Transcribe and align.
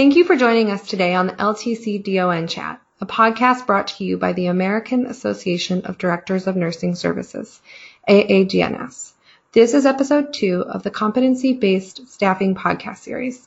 Thank 0.00 0.16
you 0.16 0.24
for 0.24 0.34
joining 0.34 0.70
us 0.70 0.88
today 0.88 1.12
on 1.14 1.26
the 1.26 1.34
LTC 1.34 2.02
DON 2.02 2.46
Chat, 2.46 2.80
a 3.02 3.06
podcast 3.06 3.66
brought 3.66 3.88
to 3.88 4.04
you 4.04 4.16
by 4.16 4.32
the 4.32 4.46
American 4.46 5.04
Association 5.04 5.82
of 5.84 5.98
Directors 5.98 6.46
of 6.46 6.56
Nursing 6.56 6.94
Services, 6.94 7.60
AADNS. 8.08 9.12
This 9.52 9.74
is 9.74 9.84
episode 9.84 10.32
two 10.32 10.62
of 10.62 10.82
the 10.84 10.90
Competency 10.90 11.52
Based 11.52 12.08
Staffing 12.08 12.54
Podcast 12.54 13.00
Series. 13.00 13.46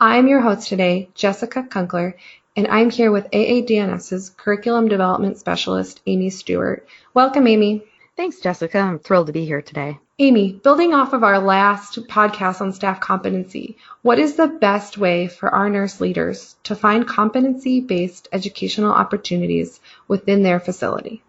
I'm 0.00 0.26
your 0.26 0.40
host 0.40 0.68
today, 0.68 1.08
Jessica 1.14 1.62
Kunkler, 1.62 2.14
and 2.56 2.66
I'm 2.66 2.90
here 2.90 3.12
with 3.12 3.30
AADNS's 3.30 4.30
Curriculum 4.30 4.88
Development 4.88 5.38
Specialist, 5.38 6.02
Amy 6.08 6.30
Stewart. 6.30 6.84
Welcome, 7.14 7.46
Amy. 7.46 7.84
Thanks, 8.16 8.40
Jessica. 8.40 8.80
I'm 8.80 8.98
thrilled 8.98 9.28
to 9.28 9.32
be 9.32 9.44
here 9.44 9.62
today. 9.62 10.00
Amy, 10.18 10.52
building 10.52 10.92
off 10.92 11.14
of 11.14 11.24
our 11.24 11.38
last 11.38 11.98
podcast 12.06 12.60
on 12.60 12.74
staff 12.74 13.00
competency, 13.00 13.78
what 14.02 14.18
is 14.18 14.36
the 14.36 14.46
best 14.46 14.98
way 14.98 15.26
for 15.26 15.48
our 15.48 15.70
nurse 15.70 16.02
leaders 16.02 16.54
to 16.64 16.76
find 16.76 17.08
competency 17.08 17.80
based 17.80 18.28
educational 18.30 18.92
opportunities 18.92 19.80
within 20.08 20.42
their 20.42 20.60
facility? 20.60 21.22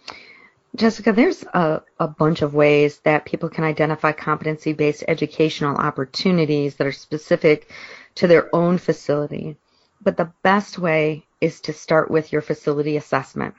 Jessica, 0.76 1.14
there's 1.14 1.44
a, 1.44 1.82
a 1.98 2.10
bunch 2.10 2.42
of 2.42 2.54
ways 2.54 3.00
that 3.06 3.24
people 3.24 3.48
can 3.48 3.64
identify 3.64 4.12
competency 4.12 4.74
based 4.74 5.06
educational 5.08 5.78
opportunities 5.78 6.76
that 6.76 6.88
are 6.88 6.92
specific 6.92 7.70
to 8.16 8.28
their 8.28 8.54
own 8.54 8.78
facility. 8.78 9.56
But 10.02 10.18
the 10.18 10.34
best 10.42 10.78
way 10.78 11.26
is 11.40 11.62
to 11.62 11.74
start 11.74 12.12
with 12.12 12.34
your 12.34 12.42
facility 12.42 12.98
assessment. 12.98 13.56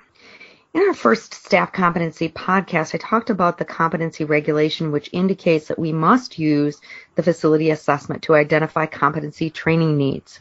In 0.74 0.82
our 0.82 0.92
first 0.92 1.34
staff 1.34 1.72
competency 1.72 2.28
podcast, 2.28 2.96
I 2.96 2.98
talked 2.98 3.30
about 3.30 3.58
the 3.58 3.64
competency 3.64 4.24
regulation, 4.24 4.90
which 4.90 5.08
indicates 5.12 5.68
that 5.68 5.78
we 5.78 5.92
must 5.92 6.36
use 6.36 6.80
the 7.14 7.22
facility 7.22 7.70
assessment 7.70 8.24
to 8.24 8.34
identify 8.34 8.86
competency 8.86 9.50
training 9.50 9.96
needs. 9.96 10.40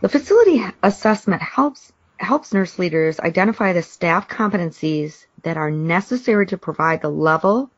The 0.00 0.08
facility 0.08 0.64
assessment 0.82 1.42
helps 1.42 1.92
helps 2.16 2.54
nurse 2.54 2.78
leaders 2.78 3.20
identify 3.20 3.74
the 3.74 3.82
staff 3.82 4.28
competencies 4.28 5.26
that 5.42 5.58
are 5.58 5.70
necessary 5.70 6.46
to 6.46 6.56
provide 6.56 7.02
the 7.02 7.10
level 7.10 7.70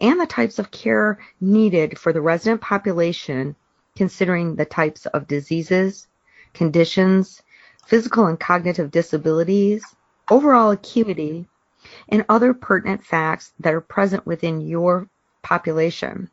and 0.00 0.20
the 0.20 0.26
types 0.26 0.60
of 0.60 0.70
care 0.70 1.18
needed 1.40 1.98
for 1.98 2.12
the 2.12 2.20
resident 2.20 2.60
population, 2.60 3.56
considering 3.96 4.54
the 4.54 4.64
types 4.64 5.06
of 5.06 5.26
diseases, 5.26 6.06
conditions, 6.52 7.42
physical 7.86 8.26
and 8.26 8.38
cognitive 8.38 8.92
disabilities, 8.92 9.84
overall 10.30 10.70
acuity, 10.70 11.46
and 12.08 12.24
other 12.28 12.54
pertinent 12.54 13.04
facts 13.04 13.52
that 13.60 13.74
are 13.74 13.80
present 13.80 14.26
within 14.26 14.60
your 14.60 15.08
population. 15.42 16.30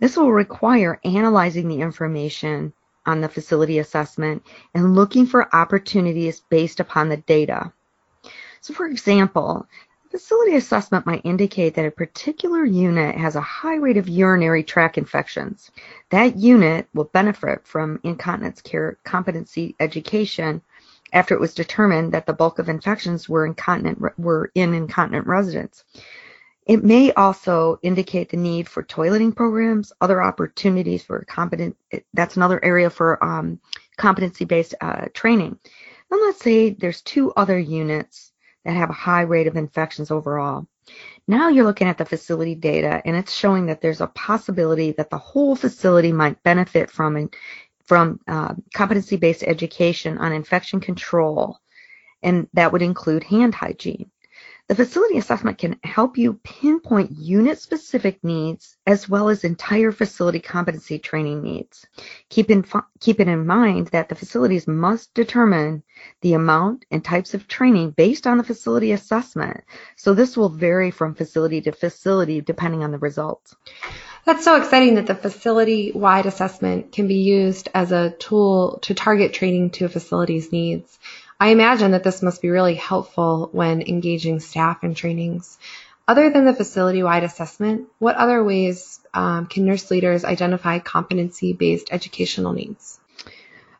This 0.00 0.16
will 0.16 0.32
require 0.32 1.00
analyzing 1.04 1.68
the 1.68 1.80
information 1.80 2.72
on 3.06 3.20
the 3.20 3.28
facility 3.28 3.78
assessment 3.78 4.42
and 4.74 4.94
looking 4.94 5.26
for 5.26 5.54
opportunities 5.54 6.42
based 6.48 6.78
upon 6.78 7.08
the 7.08 7.16
data. 7.16 7.72
So 8.60 8.74
for 8.74 8.86
example, 8.86 9.66
facility 10.10 10.56
assessment 10.56 11.06
might 11.06 11.24
indicate 11.24 11.74
that 11.74 11.86
a 11.86 11.90
particular 11.90 12.64
unit 12.64 13.16
has 13.16 13.34
a 13.36 13.40
high 13.40 13.76
rate 13.76 13.96
of 13.96 14.08
urinary 14.08 14.62
tract 14.62 14.98
infections. 14.98 15.70
That 16.10 16.36
unit 16.36 16.88
will 16.94 17.04
benefit 17.04 17.66
from 17.66 18.00
incontinence 18.04 18.60
care 18.62 18.98
competency 19.04 19.74
education 19.80 20.62
after 21.12 21.34
it 21.34 21.40
was 21.40 21.54
determined 21.54 22.12
that 22.12 22.26
the 22.26 22.32
bulk 22.32 22.58
of 22.58 22.68
infections 22.68 23.28
were 23.28 23.46
incontinent 23.46 24.18
were 24.18 24.50
in 24.54 24.74
incontinent 24.74 25.26
residents. 25.26 25.84
It 26.66 26.84
may 26.84 27.12
also 27.12 27.78
indicate 27.82 28.28
the 28.28 28.36
need 28.36 28.68
for 28.68 28.82
toileting 28.82 29.34
programs, 29.34 29.92
other 30.02 30.22
opportunities 30.22 31.02
for 31.02 31.24
competent. 31.24 31.76
That's 32.12 32.36
another 32.36 32.62
area 32.62 32.90
for 32.90 33.22
um, 33.24 33.58
competency-based 33.96 34.74
uh, 34.80 35.06
training. 35.14 35.58
Then 36.10 36.20
let's 36.20 36.40
say 36.40 36.70
there's 36.70 37.00
two 37.00 37.32
other 37.32 37.58
units 37.58 38.32
that 38.64 38.76
have 38.76 38.90
a 38.90 38.94
high 38.94 39.22
rate 39.22 39.46
of 39.46 39.56
infections 39.56 40.10
overall. 40.10 40.66
Now 41.26 41.48
you're 41.48 41.64
looking 41.64 41.88
at 41.88 41.98
the 41.98 42.04
facility 42.04 42.54
data 42.54 43.02
and 43.04 43.16
it's 43.16 43.32
showing 43.32 43.66
that 43.66 43.80
there's 43.80 44.00
a 44.00 44.06
possibility 44.06 44.92
that 44.92 45.10
the 45.10 45.18
whole 45.18 45.56
facility 45.56 46.12
might 46.12 46.42
benefit 46.42 46.90
from 46.90 47.28
from 47.88 48.20
uh, 48.28 48.54
competency-based 48.74 49.42
education 49.42 50.18
on 50.18 50.30
infection 50.32 50.78
control, 50.78 51.58
and 52.22 52.46
that 52.52 52.70
would 52.70 52.82
include 52.82 53.24
hand 53.24 53.54
hygiene. 53.54 54.10
The 54.68 54.74
facility 54.74 55.16
assessment 55.16 55.56
can 55.56 55.80
help 55.82 56.18
you 56.18 56.34
pinpoint 56.44 57.12
unit-specific 57.12 58.22
needs 58.22 58.76
as 58.86 59.08
well 59.08 59.30
as 59.30 59.42
entire 59.42 59.90
facility 59.90 60.40
competency 60.40 60.98
training 60.98 61.42
needs. 61.42 61.86
Keep 62.28 62.50
in, 62.50 62.66
keep 63.00 63.18
it 63.18 63.28
in 63.28 63.46
mind 63.46 63.86
that 63.88 64.10
the 64.10 64.14
facilities 64.14 64.68
must 64.68 65.14
determine 65.14 65.82
the 66.20 66.34
amount 66.34 66.84
and 66.90 67.02
types 67.02 67.32
of 67.32 67.48
training 67.48 67.92
based 67.92 68.26
on 68.26 68.36
the 68.36 68.44
facility 68.44 68.92
assessment. 68.92 69.64
So 69.96 70.12
this 70.12 70.36
will 70.36 70.50
vary 70.50 70.90
from 70.90 71.14
facility 71.14 71.62
to 71.62 71.72
facility 71.72 72.42
depending 72.42 72.84
on 72.84 72.90
the 72.90 72.98
results. 72.98 73.56
That's 74.28 74.44
so 74.44 74.56
exciting 74.56 74.96
that 74.96 75.06
the 75.06 75.14
facility 75.14 75.90
wide 75.90 76.26
assessment 76.26 76.92
can 76.92 77.08
be 77.08 77.14
used 77.14 77.70
as 77.72 77.92
a 77.92 78.10
tool 78.10 78.78
to 78.82 78.92
target 78.92 79.32
training 79.32 79.70
to 79.70 79.86
a 79.86 79.88
facility's 79.88 80.52
needs. 80.52 80.98
I 81.40 81.48
imagine 81.48 81.92
that 81.92 82.04
this 82.04 82.20
must 82.20 82.42
be 82.42 82.50
really 82.50 82.74
helpful 82.74 83.48
when 83.52 83.80
engaging 83.80 84.40
staff 84.40 84.84
in 84.84 84.94
trainings. 84.94 85.56
Other 86.06 86.28
than 86.28 86.44
the 86.44 86.52
facility 86.52 87.02
wide 87.02 87.24
assessment, 87.24 87.88
what 88.00 88.16
other 88.16 88.44
ways 88.44 89.00
um, 89.14 89.46
can 89.46 89.64
nurse 89.64 89.90
leaders 89.90 90.26
identify 90.26 90.78
competency 90.78 91.54
based 91.54 91.88
educational 91.90 92.52
needs? 92.52 93.00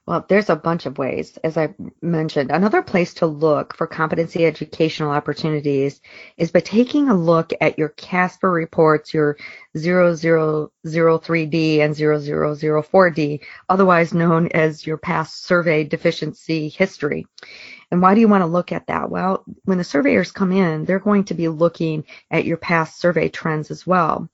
Well, 0.08 0.24
there's 0.26 0.48
a 0.48 0.56
bunch 0.56 0.86
of 0.86 0.96
ways, 0.96 1.36
as 1.44 1.58
I 1.58 1.74
mentioned. 2.00 2.50
Another 2.50 2.80
place 2.80 3.12
to 3.14 3.26
look 3.26 3.76
for 3.76 3.86
competency 3.86 4.46
educational 4.46 5.10
opportunities 5.10 6.00
is 6.38 6.50
by 6.50 6.60
taking 6.60 7.10
a 7.10 7.14
look 7.14 7.52
at 7.60 7.78
your 7.78 7.91
CASPER 7.91 8.50
reports, 8.50 9.12
your 9.12 9.36
0003D 9.76 10.70
and 11.80 11.94
0004D, 11.94 13.41
otherwise 13.68 14.14
known 14.14 14.48
as 14.54 14.86
your 14.86 14.97
past 14.97 15.44
survey 15.44 15.84
deficiency 15.84 16.70
history. 16.70 17.26
And 17.91 18.00
why 18.00 18.14
do 18.14 18.20
you 18.20 18.28
want 18.28 18.42
to 18.42 18.47
look 18.47 18.72
at 18.72 18.86
that? 18.86 19.10
Well, 19.10 19.44
when 19.64 19.76
the 19.76 19.84
surveyors 19.84 20.32
come 20.32 20.52
in, 20.52 20.86
they're 20.86 20.98
going 20.98 21.24
to 21.24 21.34
be 21.34 21.48
looking 21.48 22.04
at 22.30 22.47
your 22.47 22.56
past 22.56 22.98
survey 22.98 23.28
trends 23.28 23.70
as 23.70 23.86
well. 23.86 24.30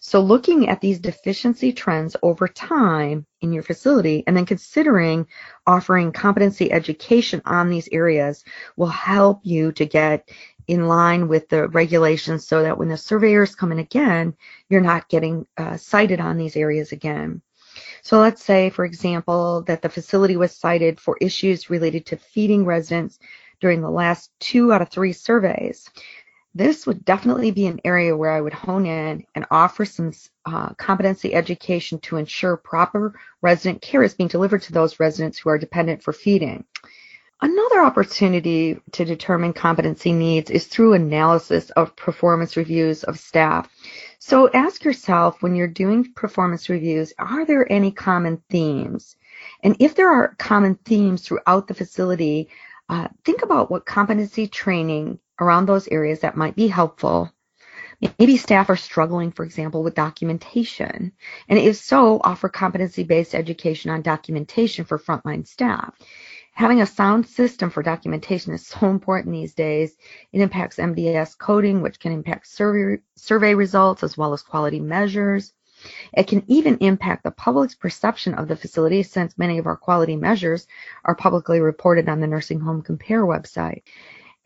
So 0.00 0.20
looking 0.20 0.68
at 0.68 0.80
these 0.80 1.00
deficiency 1.00 1.72
trends 1.72 2.16
over 2.22 2.46
time 2.46 3.26
in 3.40 3.52
your 3.52 3.62
facility 3.62 4.22
and 4.26 4.36
then 4.36 4.46
considering 4.46 5.26
offering 5.66 6.12
competency 6.12 6.70
education 6.70 7.42
on 7.44 7.68
these 7.68 7.88
areas 7.90 8.44
will 8.76 8.86
help 8.86 9.40
you 9.42 9.72
to 9.72 9.86
get 9.86 10.28
in 10.68 10.86
line 10.86 11.28
with 11.28 11.48
the 11.48 11.66
regulations 11.68 12.46
so 12.46 12.62
that 12.62 12.78
when 12.78 12.88
the 12.88 12.96
surveyors 12.96 13.54
come 13.54 13.72
in 13.72 13.78
again, 13.78 14.34
you're 14.68 14.80
not 14.80 15.08
getting 15.08 15.46
uh, 15.56 15.76
cited 15.76 16.20
on 16.20 16.36
these 16.36 16.56
areas 16.56 16.92
again. 16.92 17.42
So 18.02 18.20
let's 18.20 18.44
say, 18.44 18.70
for 18.70 18.84
example, 18.84 19.62
that 19.62 19.82
the 19.82 19.88
facility 19.88 20.36
was 20.36 20.54
cited 20.54 21.00
for 21.00 21.16
issues 21.20 21.70
related 21.70 22.06
to 22.06 22.16
feeding 22.16 22.64
residents 22.64 23.18
during 23.60 23.80
the 23.80 23.90
last 23.90 24.30
two 24.38 24.72
out 24.72 24.82
of 24.82 24.90
three 24.90 25.12
surveys 25.12 25.90
this 26.54 26.86
would 26.86 27.04
definitely 27.04 27.50
be 27.50 27.66
an 27.66 27.80
area 27.84 28.16
where 28.16 28.30
I 28.30 28.40
would 28.40 28.54
hone 28.54 28.86
in 28.86 29.24
and 29.34 29.46
offer 29.50 29.84
some 29.84 30.12
uh, 30.44 30.70
competency 30.74 31.34
education 31.34 32.00
to 32.00 32.16
ensure 32.16 32.56
proper 32.56 33.18
resident 33.42 33.82
care 33.82 34.02
is 34.02 34.14
being 34.14 34.28
delivered 34.28 34.62
to 34.62 34.72
those 34.72 34.98
residents 34.98 35.38
who 35.38 35.50
are 35.50 35.58
dependent 35.58 36.02
for 36.02 36.12
feeding. 36.12 36.64
Another 37.40 37.82
opportunity 37.82 38.80
to 38.92 39.04
determine 39.04 39.52
competency 39.52 40.12
needs 40.12 40.50
is 40.50 40.66
through 40.66 40.94
analysis 40.94 41.70
of 41.70 41.94
performance 41.94 42.56
reviews 42.56 43.04
of 43.04 43.18
staff. 43.18 43.70
So 44.18 44.50
ask 44.52 44.82
yourself 44.82 45.40
when 45.40 45.54
you're 45.54 45.68
doing 45.68 46.12
performance 46.14 46.68
reviews, 46.68 47.12
are 47.18 47.44
there 47.44 47.70
any 47.70 47.92
common 47.92 48.42
themes? 48.50 49.14
And 49.62 49.76
if 49.78 49.94
there 49.94 50.10
are 50.10 50.34
common 50.38 50.74
themes 50.84 51.22
throughout 51.22 51.68
the 51.68 51.74
facility, 51.74 52.48
uh, 52.88 53.06
think 53.24 53.42
about 53.42 53.70
what 53.70 53.86
competency 53.86 54.48
training 54.48 55.20
around 55.40 55.66
those 55.66 55.88
areas 55.88 56.20
that 56.20 56.36
might 56.36 56.56
be 56.56 56.68
helpful. 56.68 57.32
Maybe 58.18 58.36
staff 58.36 58.70
are 58.70 58.76
struggling, 58.76 59.32
for 59.32 59.44
example, 59.44 59.82
with 59.82 59.94
documentation. 59.94 61.12
And 61.48 61.58
if 61.58 61.76
so, 61.76 62.20
offer 62.22 62.48
competency-based 62.48 63.34
education 63.34 63.90
on 63.90 64.02
documentation 64.02 64.84
for 64.84 64.98
frontline 64.98 65.46
staff. 65.46 65.94
Having 66.52 66.80
a 66.80 66.86
sound 66.86 67.26
system 67.26 67.70
for 67.70 67.82
documentation 67.82 68.52
is 68.52 68.66
so 68.66 68.86
important 68.90 69.32
these 69.32 69.54
days. 69.54 69.96
It 70.32 70.40
impacts 70.40 70.76
MDS 70.76 71.36
coding, 71.38 71.82
which 71.82 71.98
can 71.98 72.12
impact 72.12 72.46
survey, 72.46 73.00
survey 73.16 73.54
results 73.54 74.02
as 74.04 74.16
well 74.16 74.32
as 74.32 74.42
quality 74.42 74.80
measures. 74.80 75.52
It 76.12 76.26
can 76.26 76.42
even 76.48 76.78
impact 76.78 77.22
the 77.22 77.30
public's 77.30 77.76
perception 77.76 78.34
of 78.34 78.48
the 78.48 78.56
facility 78.56 79.04
since 79.04 79.38
many 79.38 79.58
of 79.58 79.66
our 79.66 79.76
quality 79.76 80.16
measures 80.16 80.66
are 81.04 81.14
publicly 81.14 81.60
reported 81.60 82.08
on 82.08 82.18
the 82.18 82.26
Nursing 82.26 82.58
Home 82.60 82.82
Compare 82.82 83.24
website. 83.24 83.82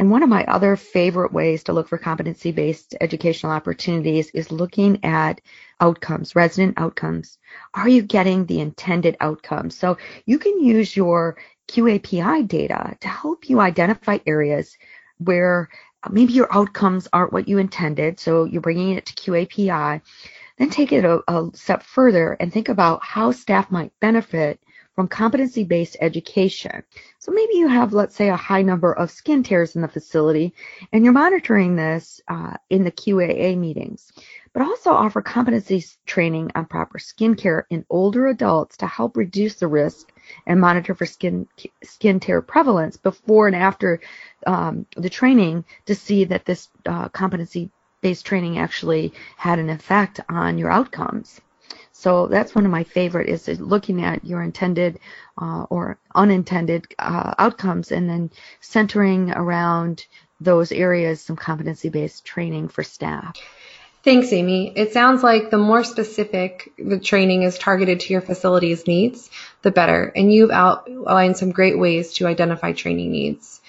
And 0.02 0.10
one 0.10 0.25
of 0.25 0.28
my 0.28 0.44
other 0.46 0.75
favorite 0.75 1.32
ways 1.32 1.62
to 1.62 1.72
look 1.72 1.87
for 1.87 1.96
competency 1.96 2.50
based 2.50 2.96
educational 3.00 3.52
opportunities 3.52 4.31
is 4.31 4.50
looking 4.50 5.04
at 5.04 5.40
outcomes, 5.78 6.34
resident 6.34 6.75
outcomes. 6.76 7.38
Are 7.72 7.88
you 7.88 8.02
getting 8.02 8.44
the 8.44 8.58
intended 8.58 9.16
outcomes? 9.20 9.78
So 9.78 9.99
you 10.26 10.40
can 10.40 10.60
use 10.60 10.96
your 10.96 11.37
QAPI 11.69 12.49
data 12.49 12.96
to 12.99 13.06
help 13.06 13.49
you 13.49 13.60
identify 13.60 14.19
areas 14.26 14.76
where 15.19 15.69
maybe 16.10 16.32
your 16.32 16.52
outcomes 16.52 17.06
aren't 17.12 17.32
what 17.32 17.46
you 17.46 17.58
intended. 17.58 18.19
So 18.19 18.43
you're 18.43 18.60
bringing 18.60 18.96
it 18.96 19.06
to 19.06 19.14
QAPI. 19.14 20.00
Then 20.58 20.70
take 20.70 20.90
it 20.90 21.05
a, 21.05 21.22
a 21.28 21.48
step 21.55 21.84
further 21.84 22.37
and 22.40 22.52
think 22.52 22.69
about 22.69 23.05
how 23.05 23.31
staff 23.31 23.70
might 23.70 23.93
benefit 24.00 24.58
from 24.94 25.08
competency 25.08 25.64
based 25.64 25.96
education. 26.00 26.82
So 27.18 27.32
maybe 27.32 27.54
you 27.54 27.68
have, 27.68 27.92
let's 27.92 28.14
say, 28.14 28.28
a 28.28 28.36
high 28.36 28.62
number 28.62 28.92
of 28.92 29.10
skin 29.10 29.42
tears 29.42 29.74
in 29.74 29.82
the 29.82 29.88
facility, 29.88 30.54
and 30.92 31.04
you're 31.04 31.12
monitoring 31.12 31.76
this 31.76 32.20
uh, 32.28 32.54
in 32.68 32.84
the 32.84 32.90
QAA 32.90 33.56
meetings. 33.56 34.12
But 34.52 34.62
also 34.62 34.90
offer 34.90 35.22
competency 35.22 35.82
training 36.04 36.50
on 36.54 36.66
proper 36.66 36.98
skin 36.98 37.36
care 37.36 37.66
in 37.70 37.86
older 37.88 38.26
adults 38.26 38.76
to 38.78 38.86
help 38.86 39.16
reduce 39.16 39.54
the 39.54 39.66
risk 39.66 40.12
and 40.46 40.60
monitor 40.60 40.94
for 40.94 41.06
skin 41.06 41.48
skin 41.82 42.20
tear 42.20 42.42
prevalence 42.42 42.98
before 42.98 43.46
and 43.46 43.56
after 43.56 44.00
um, 44.46 44.86
the 44.96 45.08
training 45.08 45.64
to 45.86 45.94
see 45.94 46.24
that 46.24 46.44
this 46.44 46.68
uh, 46.84 47.08
competency 47.08 47.70
based 48.02 48.26
training 48.26 48.58
actually 48.58 49.12
had 49.36 49.58
an 49.58 49.70
effect 49.70 50.20
on 50.28 50.58
your 50.58 50.70
outcomes. 50.70 51.40
So 52.02 52.26
that's 52.26 52.52
one 52.52 52.64
of 52.64 52.72
my 52.72 52.82
favorite 52.82 53.28
is 53.28 53.46
looking 53.60 54.02
at 54.02 54.25
your 54.25 54.43
intended 54.43 54.99
uh, 55.40 55.66
or 55.70 56.00
unintended 56.12 56.93
uh, 56.99 57.34
outcomes 57.38 57.93
and 57.93 58.10
then 58.10 58.32
centering 58.60 59.31
around 59.31 60.04
those 60.40 60.72
areas 60.72 61.20
some 61.20 61.37
competency 61.37 61.90
based 61.90 62.25
training 62.25 62.66
for 62.66 62.82
staff. 62.82 63.37
Thanks, 64.02 64.32
Amy. 64.32 64.72
It 64.75 64.93
sounds 64.93 65.22
like 65.22 65.50
the 65.50 65.58
more 65.58 65.84
specific 65.84 66.72
the 66.76 66.99
training 66.99 67.44
is 67.44 67.56
targeted 67.56 68.00
to 68.00 68.12
your 68.12 68.20
facility's 68.20 68.84
needs, 68.88 69.31
the 69.62 69.70
better. 69.70 70.10
And 70.16 70.32
you've 70.32 70.50
outlined 70.50 71.37
some 71.37 71.52
great 71.52 71.78
ways 71.78 72.14
to 72.14 72.26
identify 72.26 72.72
training 72.72 73.12
needs. 73.12 73.60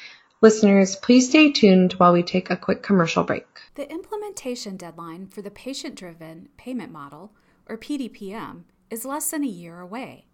Listeners, 0.41 0.95
please 0.95 1.29
stay 1.29 1.51
tuned 1.51 1.93
while 1.93 2.13
we 2.13 2.23
take 2.23 2.49
a 2.49 2.57
quick 2.57 2.81
commercial 2.81 3.23
break. 3.23 3.45
The 3.75 3.87
implementation 3.91 4.75
deadline 4.75 5.27
for 5.27 5.43
the 5.43 5.51
patient 5.51 5.93
driven 5.93 6.49
payment 6.57 6.91
model 6.91 7.31
or 7.67 7.77
PDPM, 7.77 8.63
is 8.89 9.05
less 9.05 9.31
than 9.31 9.43
a 9.43 9.47
year 9.47 9.79
away. 9.79 10.27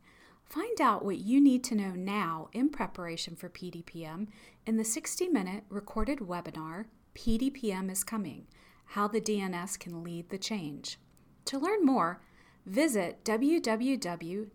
Find 0.44 0.82
out 0.82 1.06
what 1.06 1.20
you 1.20 1.40
need 1.40 1.64
to 1.66 1.76
know 1.76 1.92
now 1.92 2.50
in 2.54 2.70
preparation 2.70 3.36
for 3.36 3.50
PDPM 3.50 4.28
in 4.66 4.78
the 4.78 4.84
60 4.84 5.28
minute 5.28 5.64
recorded 5.70 6.20
webinar, 6.20 6.86
PDPM 7.16 7.92
is 7.92 8.04
Coming 8.04 8.48
How 8.86 9.08
the 9.08 9.22
DNS 9.22 9.78
Can 9.80 10.04
Lead 10.04 10.30
the 10.30 10.38
Change. 10.38 10.98
To 11.46 11.58
learn 11.60 11.86
more, 11.86 12.22
visit 12.66 13.24
www.aadns 13.24 14.52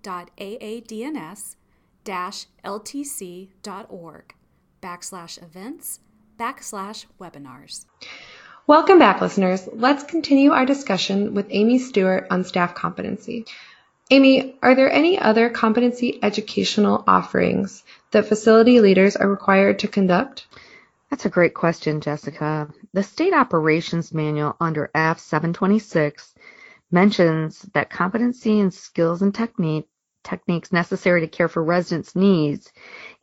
ltc.org 2.65 4.35
backslash 4.83 5.43
events 5.43 6.01
backslash 6.39 7.07
webinars. 7.21 7.87
Welcome 8.67 8.99
back, 8.99 9.21
listeners. 9.21 9.69
Let's 9.71 10.05
continue 10.05 10.53
our 10.53 10.65
discussion 10.65 11.35
with 11.35 11.49
Amy 11.51 11.79
Stewart 11.79 12.29
on 12.31 12.45
staff 12.45 12.75
competency. 12.75 13.45
Amy, 14.11 14.57
are 14.63 14.75
there 14.75 14.91
any 14.91 15.19
other 15.19 15.51
competency 15.51 16.19
educational 16.23 17.05
offerings 17.07 17.85
that 18.13 18.25
facility 18.25 18.81
leaders 18.81 19.17
are 19.17 19.29
required 19.29 19.81
to 19.81 19.89
conduct? 19.89 20.47
That's 21.11 21.27
a 21.27 21.29
great 21.29 21.53
question, 21.53 22.01
Jessica. 22.01 22.71
The 22.95 23.03
State 23.03 23.35
Operations 23.35 24.15
Manual 24.15 24.57
under 24.59 24.91
F 24.95 25.19
726 25.19 26.35
mentions 26.91 27.61
that 27.75 27.91
competency 27.91 28.61
and 28.61 28.73
skills 28.73 29.21
and 29.21 29.35
technique, 29.35 29.91
techniques 30.23 30.73
necessary 30.73 31.21
to 31.21 31.29
care 31.29 31.49
for 31.49 31.63
residents' 31.63 32.17
needs 32.17 32.73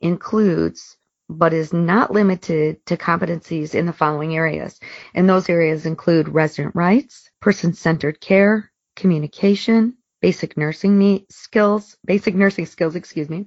includes 0.00 0.96
but 1.32 1.52
is 1.52 1.72
not 1.72 2.12
limited 2.12 2.84
to 2.86 2.96
competencies 2.96 3.74
in 3.74 3.86
the 3.86 3.92
following 3.92 4.36
areas. 4.36 4.78
And 5.14 5.28
those 5.28 5.48
areas 5.48 5.86
include 5.86 6.28
resident 6.28 6.74
rights, 6.74 7.30
person-centered 7.40 8.20
care, 8.20 8.70
communication, 8.96 9.96
basic 10.20 10.56
nursing 10.56 11.24
skills, 11.30 11.96
basic 12.04 12.34
nursing 12.34 12.66
skills, 12.66 12.94
excuse 12.94 13.28
me, 13.28 13.46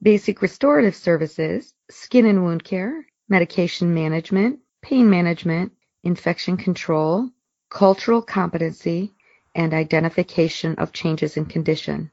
basic 0.00 0.40
restorative 0.40 0.94
services, 0.94 1.74
skin 1.90 2.26
and 2.26 2.44
wound 2.44 2.62
care, 2.62 3.04
medication 3.28 3.92
management, 3.92 4.60
pain 4.82 5.10
management, 5.10 5.72
infection 6.04 6.56
control, 6.56 7.28
cultural 7.70 8.22
competency, 8.22 9.12
and 9.54 9.74
identification 9.74 10.74
of 10.76 10.92
changes 10.92 11.36
in 11.36 11.46
condition. 11.46 12.10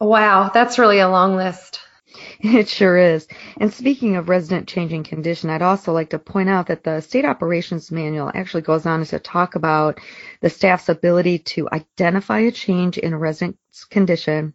Wow, 0.00 0.50
that's 0.52 0.78
really 0.78 1.00
a 1.00 1.08
long 1.08 1.36
list. 1.36 1.80
It 2.42 2.68
sure 2.68 2.96
is. 2.96 3.28
And 3.58 3.72
speaking 3.72 4.16
of 4.16 4.28
resident 4.28 4.68
changing 4.68 5.04
condition, 5.04 5.50
I'd 5.50 5.62
also 5.62 5.92
like 5.92 6.10
to 6.10 6.18
point 6.18 6.48
out 6.48 6.66
that 6.68 6.84
the 6.84 7.00
state 7.00 7.24
operations 7.24 7.90
manual 7.90 8.30
actually 8.34 8.62
goes 8.62 8.86
on 8.86 9.04
to 9.04 9.18
talk 9.18 9.54
about 9.54 10.00
the 10.40 10.50
staff's 10.50 10.88
ability 10.88 11.38
to 11.38 11.68
identify 11.70 12.40
a 12.40 12.50
change 12.50 12.98
in 12.98 13.12
a 13.12 13.18
resident's 13.18 13.84
condition 13.84 14.54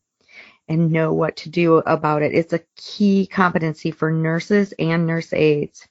and 0.68 0.92
know 0.92 1.14
what 1.14 1.38
to 1.38 1.50
do 1.50 1.78
about 1.78 2.24
it. 2.24 2.34
It's 2.34 2.54
a 2.54 2.62
key 2.76 3.28
competency 3.28 3.92
for 3.92 4.12
nurses 4.12 4.74
and 4.80 5.06
nurse 5.06 5.32
aides. 5.32 5.88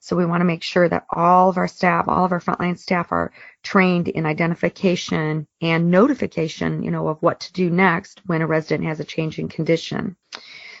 So 0.00 0.16
we 0.16 0.26
want 0.26 0.42
to 0.42 0.46
make 0.46 0.62
sure 0.62 0.88
that 0.88 1.06
all 1.10 1.48
of 1.48 1.56
our 1.56 1.68
staff, 1.68 2.08
all 2.08 2.26
of 2.26 2.32
our 2.32 2.40
frontline 2.40 2.78
staff 2.78 3.10
are 3.10 3.32
trained 3.62 4.08
in 4.08 4.26
identification 4.26 5.46
and 5.62 5.90
notification, 5.90 6.82
you 6.82 6.90
know, 6.90 7.08
of 7.08 7.22
what 7.22 7.40
to 7.40 7.52
do 7.52 7.70
next 7.70 8.20
when 8.26 8.42
a 8.42 8.46
resident 8.46 8.86
has 8.86 9.00
a 9.00 9.04
change 9.04 9.38
in 9.38 9.48
condition. 9.48 10.16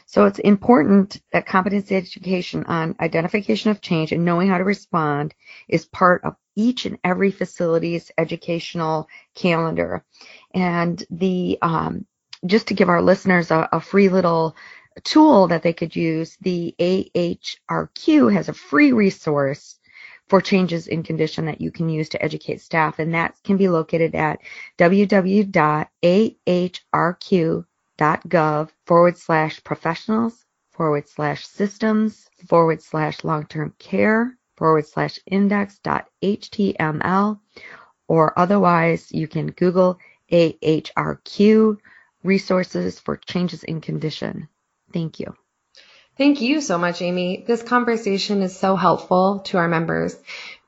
So 0.06 0.26
it's 0.26 0.38
important 0.38 1.20
that 1.32 1.46
competency 1.46 1.96
education 1.96 2.64
on 2.64 2.94
identification 3.00 3.70
of 3.70 3.80
change 3.80 4.12
and 4.12 4.24
knowing 4.24 4.48
how 4.48 4.58
to 4.58 4.64
respond 4.64 5.34
is 5.68 5.86
part 5.86 6.24
of 6.24 6.36
each 6.54 6.86
and 6.86 6.98
every 7.02 7.30
facility's 7.30 8.12
educational 8.18 9.08
calendar. 9.34 10.04
And 10.52 11.02
the 11.10 11.58
um, 11.62 12.06
just 12.46 12.68
to 12.68 12.74
give 12.74 12.88
our 12.88 13.02
listeners 13.02 13.50
a, 13.50 13.68
a 13.72 13.80
free 13.80 14.08
little 14.08 14.54
tool 15.02 15.48
that 15.48 15.62
they 15.62 15.72
could 15.72 15.96
use, 15.96 16.36
the 16.40 16.74
AHRQ 16.78 18.32
has 18.32 18.48
a 18.48 18.54
free 18.54 18.92
resource 18.92 19.78
for 20.28 20.40
changes 20.40 20.86
in 20.86 21.02
condition 21.02 21.46
that 21.46 21.60
you 21.60 21.70
can 21.70 21.88
use 21.88 22.08
to 22.10 22.22
educate 22.22 22.60
staff, 22.60 22.98
and 22.98 23.14
that 23.14 23.34
can 23.42 23.56
be 23.56 23.68
located 23.68 24.14
at 24.14 24.38
www.ahrq.com 24.78 25.54
gov 27.98 28.70
forward 28.86 29.16
slash 29.16 29.62
professionals 29.64 30.44
forward 30.72 31.08
slash 31.08 31.46
systems 31.46 32.28
forward 32.48 32.82
slash 32.82 33.22
long 33.24 33.46
term 33.46 33.74
care 33.78 34.36
forward 34.56 34.86
slash 34.86 35.18
index 35.26 35.78
dot 35.78 36.08
html 36.22 37.38
or 38.08 38.38
otherwise 38.38 39.10
you 39.12 39.28
can 39.28 39.48
Google 39.48 39.98
AHRQ 40.30 41.78
resources 42.22 42.98
for 42.98 43.16
changes 43.16 43.62
in 43.62 43.80
condition. 43.80 44.48
Thank 44.92 45.20
you. 45.20 45.34
Thank 46.16 46.40
you 46.40 46.60
so 46.60 46.78
much, 46.78 47.02
Amy. 47.02 47.44
This 47.44 47.62
conversation 47.62 48.42
is 48.42 48.56
so 48.56 48.76
helpful 48.76 49.40
to 49.46 49.58
our 49.58 49.66
members. 49.66 50.16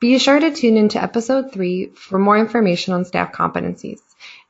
Be 0.01 0.19
sure 0.19 0.41
to 0.41 0.53
tune 0.53 0.77
into 0.77 1.01
episode 1.01 1.53
three 1.53 1.93
for 1.95 2.19
more 2.19 2.37
information 2.37 2.95
on 2.95 3.05
staff 3.05 3.33
competencies. 3.33 4.01